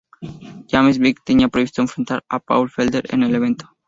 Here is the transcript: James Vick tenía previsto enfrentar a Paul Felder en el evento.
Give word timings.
James 0.67 0.97
Vick 0.97 1.19
tenía 1.23 1.47
previsto 1.49 1.79
enfrentar 1.83 2.23
a 2.27 2.39
Paul 2.39 2.71
Felder 2.71 3.03
en 3.13 3.21
el 3.21 3.35
evento. 3.35 3.69